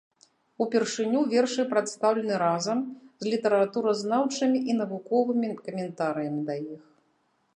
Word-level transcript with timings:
Упершыню 0.63 1.19
вершы 1.33 1.65
прадстаўлены 1.73 2.39
разам 2.43 2.79
з 3.23 3.33
літаратуразнаўчымі 3.33 4.59
і 4.73 4.77
навуковымі 4.81 5.47
каментарыямі 5.71 6.41
да 6.49 6.53
іх. 6.75 6.81